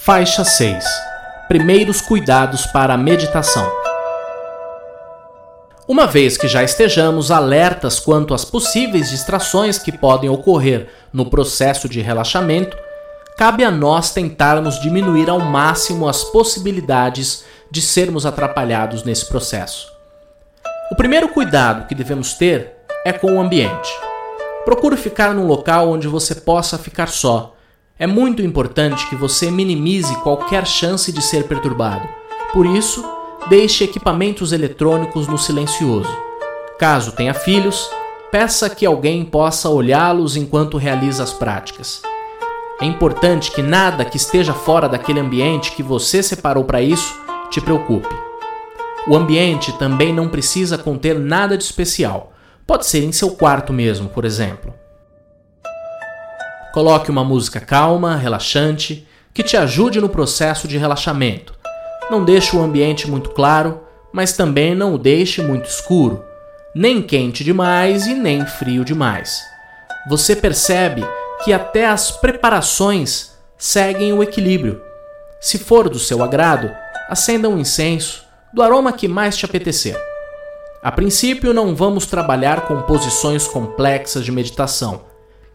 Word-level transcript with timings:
Faixa 0.00 0.42
6 0.42 0.84
Primeiros 1.48 2.00
cuidados 2.00 2.64
para 2.66 2.94
a 2.94 2.96
meditação. 2.96 3.70
Uma 5.86 6.06
vez 6.06 6.36
que 6.38 6.48
já 6.48 6.62
estejamos 6.62 7.30
alertas 7.30 8.00
quanto 8.00 8.32
às 8.32 8.44
possíveis 8.44 9.10
distrações 9.10 9.76
que 9.76 9.92
podem 9.92 10.30
ocorrer 10.30 10.88
no 11.12 11.28
processo 11.28 11.88
de 11.88 12.00
relaxamento, 12.00 12.76
cabe 13.36 13.64
a 13.64 13.70
nós 13.70 14.12
tentarmos 14.12 14.80
diminuir 14.80 15.28
ao 15.28 15.40
máximo 15.40 16.08
as 16.08 16.24
possibilidades 16.24 17.44
de 17.70 17.82
sermos 17.82 18.24
atrapalhados 18.24 19.02
nesse 19.02 19.26
processo. 19.26 19.92
O 20.90 20.96
primeiro 20.96 21.28
cuidado 21.28 21.86
que 21.86 21.94
devemos 21.94 22.32
ter 22.32 22.76
é 23.04 23.12
com 23.12 23.34
o 23.34 23.40
ambiente. 23.40 23.90
Procure 24.64 24.96
ficar 24.96 25.34
num 25.34 25.46
local 25.46 25.90
onde 25.90 26.08
você 26.08 26.34
possa 26.34 26.78
ficar 26.78 27.08
só 27.08 27.57
é 27.98 28.06
muito 28.06 28.40
importante 28.42 29.08
que 29.08 29.16
você 29.16 29.50
minimize 29.50 30.14
qualquer 30.22 30.66
chance 30.66 31.10
de 31.10 31.20
ser 31.20 31.48
perturbado. 31.48 32.08
Por 32.52 32.64
isso, 32.64 33.04
deixe 33.48 33.82
equipamentos 33.82 34.52
eletrônicos 34.52 35.26
no 35.26 35.36
silencioso. 35.36 36.10
Caso 36.78 37.10
tenha 37.12 37.34
filhos, 37.34 37.90
peça 38.30 38.70
que 38.70 38.86
alguém 38.86 39.24
possa 39.24 39.68
olhá-los 39.68 40.36
enquanto 40.36 40.76
realiza 40.76 41.24
as 41.24 41.32
práticas. 41.32 42.00
É 42.80 42.84
importante 42.84 43.50
que 43.50 43.62
nada 43.62 44.04
que 44.04 44.16
esteja 44.16 44.54
fora 44.54 44.88
daquele 44.88 45.18
ambiente 45.18 45.72
que 45.72 45.82
você 45.82 46.22
separou 46.22 46.62
para 46.62 46.80
isso 46.80 47.20
te 47.50 47.60
preocupe. 47.60 48.14
O 49.08 49.16
ambiente 49.16 49.72
também 49.72 50.12
não 50.12 50.28
precisa 50.28 50.78
conter 50.78 51.18
nada 51.18 51.58
de 51.58 51.64
especial. 51.64 52.32
Pode 52.64 52.86
ser 52.86 53.02
em 53.02 53.10
seu 53.10 53.30
quarto 53.32 53.72
mesmo, 53.72 54.08
por 54.08 54.24
exemplo. 54.24 54.77
Coloque 56.78 57.10
uma 57.10 57.24
música 57.24 57.58
calma, 57.58 58.14
relaxante, 58.14 59.04
que 59.34 59.42
te 59.42 59.56
ajude 59.56 60.00
no 60.00 60.08
processo 60.08 60.68
de 60.68 60.78
relaxamento. 60.78 61.52
Não 62.08 62.24
deixe 62.24 62.54
o 62.54 62.62
ambiente 62.62 63.10
muito 63.10 63.30
claro, 63.30 63.80
mas 64.12 64.34
também 64.34 64.76
não 64.76 64.94
o 64.94 64.98
deixe 64.98 65.42
muito 65.42 65.68
escuro, 65.68 66.22
nem 66.72 67.02
quente 67.02 67.42
demais 67.42 68.06
e 68.06 68.14
nem 68.14 68.46
frio 68.46 68.84
demais. 68.84 69.42
Você 70.08 70.36
percebe 70.36 71.04
que 71.42 71.52
até 71.52 71.84
as 71.84 72.12
preparações 72.12 73.32
seguem 73.56 74.12
o 74.12 74.22
equilíbrio. 74.22 74.80
Se 75.40 75.58
for 75.58 75.88
do 75.88 75.98
seu 75.98 76.22
agrado, 76.22 76.70
acenda 77.08 77.48
um 77.48 77.58
incenso 77.58 78.24
do 78.54 78.62
aroma 78.62 78.92
que 78.92 79.08
mais 79.08 79.36
te 79.36 79.44
apetecer. 79.44 80.00
A 80.80 80.92
princípio, 80.92 81.52
não 81.52 81.74
vamos 81.74 82.06
trabalhar 82.06 82.68
com 82.68 82.82
posições 82.82 83.48
complexas 83.48 84.24
de 84.24 84.30
meditação 84.30 85.07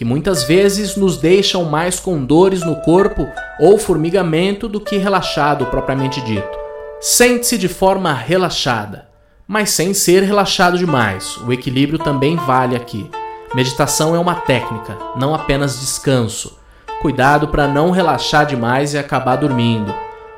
que 0.00 0.04
muitas 0.06 0.44
vezes 0.44 0.96
nos 0.96 1.18
deixam 1.18 1.62
mais 1.66 2.00
com 2.00 2.24
dores 2.24 2.62
no 2.62 2.76
corpo 2.76 3.28
ou 3.60 3.76
formigamento 3.76 4.66
do 4.66 4.80
que 4.80 4.96
relaxado 4.96 5.66
propriamente 5.66 6.22
dito. 6.22 6.58
Sente-se 6.98 7.58
de 7.58 7.68
forma 7.68 8.10
relaxada, 8.10 9.08
mas 9.46 9.68
sem 9.68 9.92
ser 9.92 10.22
relaxado 10.22 10.78
demais. 10.78 11.36
O 11.46 11.52
equilíbrio 11.52 11.98
também 11.98 12.34
vale 12.34 12.74
aqui. 12.74 13.10
Meditação 13.54 14.16
é 14.16 14.18
uma 14.18 14.36
técnica, 14.36 14.96
não 15.16 15.34
apenas 15.34 15.78
descanso. 15.78 16.58
Cuidado 17.02 17.48
para 17.48 17.68
não 17.68 17.90
relaxar 17.90 18.46
demais 18.46 18.94
e 18.94 18.98
acabar 18.98 19.36
dormindo. 19.36 19.94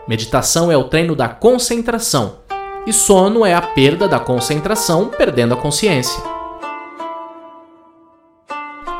Meditação 0.09 0.73
é 0.73 0.77
o 0.77 0.89
treino 0.89 1.15
da 1.15 1.29
concentração, 1.29 2.39
e 2.85 2.93
sono 2.93 3.47
é 3.47 3.55
a 3.55 3.63
perda 3.63 4.09
da 4.09 4.19
concentração, 4.19 5.07
perdendo 5.07 5.55
a 5.55 5.57
consciência. 5.57 6.32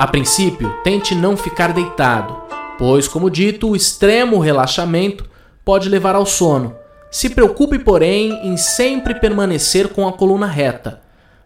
A 0.03 0.07
princípio, 0.07 0.69
tente 0.83 1.15
não 1.15 1.37
ficar 1.37 1.71
deitado, 1.71 2.35
pois, 2.77 3.07
como 3.07 3.29
dito, 3.29 3.69
o 3.69 3.75
extremo 3.75 4.37
relaxamento 4.37 5.23
pode 5.63 5.87
levar 5.87 6.13
ao 6.13 6.25
sono. 6.25 6.75
Se 7.09 7.29
preocupe, 7.29 7.79
porém, 7.79 8.45
em 8.45 8.57
sempre 8.57 9.15
permanecer 9.15 9.87
com 9.87 10.05
a 10.05 10.11
coluna 10.11 10.45
reta. 10.45 10.99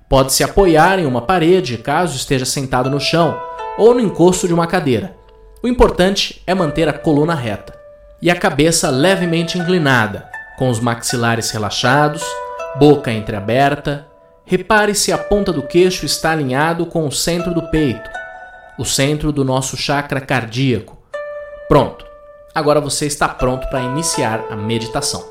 Pode 0.09 0.33
se 0.33 0.43
apoiar 0.43 0.97
em 0.97 1.05
uma 1.05 1.21
parede 1.21 1.77
caso 1.77 2.15
esteja 2.15 2.45
sentado 2.45 2.89
no 2.89 2.99
chão 2.99 3.39
ou 3.77 3.93
no 3.93 3.99
encosto 3.99 4.47
de 4.47 4.55
uma 4.55 4.65
cadeira. 4.65 5.15
O 5.61 5.67
importante 5.67 6.41
é 6.47 6.55
manter 6.55 6.89
a 6.89 6.93
coluna 6.93 7.35
reta 7.35 7.79
e 8.19 8.31
a 8.31 8.35
cabeça 8.35 8.89
levemente 8.89 9.59
inclinada, 9.59 10.27
com 10.57 10.67
os 10.67 10.79
maxilares 10.79 11.51
relaxados, 11.51 12.23
boca 12.79 13.11
entreaberta. 13.11 14.07
Repare 14.45 14.95
se 14.95 15.11
a 15.11 15.17
ponta 15.19 15.53
do 15.53 15.61
queixo 15.61 16.07
está 16.07 16.31
alinhado 16.31 16.87
com 16.87 17.05
o 17.05 17.11
centro 17.11 17.53
do 17.53 17.61
peito 17.69 18.16
o 18.77 18.85
centro 18.85 19.31
do 19.31 19.43
nosso 19.43 19.75
chakra 19.75 20.21
cardíaco. 20.21 20.97
Pronto! 21.67 22.05
Agora 22.53 22.81
você 22.81 23.05
está 23.05 23.27
pronto 23.27 23.67
para 23.69 23.81
iniciar 23.81 24.45
a 24.49 24.55
meditação. 24.55 25.23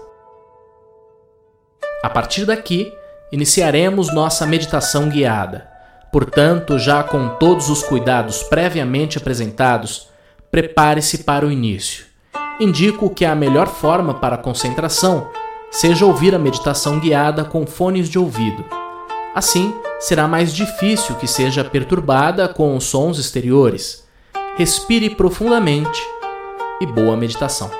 A 2.03 2.09
partir 2.09 2.45
daqui, 2.45 2.93
iniciaremos 3.33 4.15
nossa 4.15 4.47
meditação 4.47 5.09
guiada. 5.09 5.69
Portanto, 6.13 6.79
já 6.79 7.03
com 7.03 7.31
todos 7.31 7.69
os 7.69 7.83
cuidados 7.83 8.43
previamente 8.45 9.19
apresentados, 9.19 10.09
prepare-se 10.51 11.25
para 11.25 11.45
o 11.45 11.51
início. 11.51 12.07
Indico 12.61 13.11
que 13.11 13.25
a 13.25 13.35
melhor 13.35 13.67
forma 13.67 14.15
para 14.15 14.37
a 14.37 14.39
concentração 14.39 15.29
seja 15.71 16.07
ouvir 16.07 16.35
a 16.35 16.39
meditação 16.39 17.01
guiada 17.01 17.45
com 17.45 17.67
fones 17.67 18.09
de 18.09 18.19
ouvido. 18.19 18.65
Assim, 19.37 19.75
será 20.01 20.27
mais 20.27 20.51
difícil 20.51 21.15
que 21.17 21.27
seja 21.27 21.63
perturbada 21.63 22.49
com 22.49 22.75
os 22.75 22.85
sons 22.85 23.19
exteriores. 23.19 24.03
Respire 24.57 25.11
profundamente 25.11 26.03
e 26.81 26.87
boa 26.87 27.15
meditação. 27.19 27.71